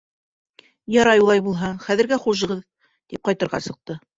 —Ярай 0.95 1.21
улай 1.25 1.43
булһа, 1.49 1.69
хәҙергә 1.85 2.19
хушығыҙ,— 2.27 2.67
тип 3.13 3.25
ҡайтырға 3.31 3.63
сыҡты. 3.69 4.05